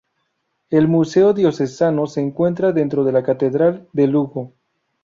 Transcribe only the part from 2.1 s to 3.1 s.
encuentra dentro